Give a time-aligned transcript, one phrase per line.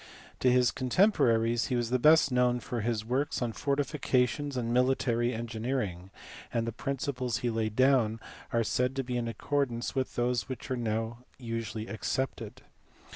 [0.39, 6.09] To his contemporaries he was best known for his works on fortifications and military engineering,
[6.51, 8.19] and the principles he laid down
[8.51, 12.63] are said to be in accordance with those which are now usually accepted.